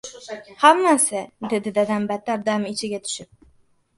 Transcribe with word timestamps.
—Hammasi,— 0.63 1.19
dedi 1.51 1.75
dadam 1.79 2.09
battar 2.13 2.41
dami 2.51 2.71
ichiga 2.77 3.01
tushib. 3.09 3.29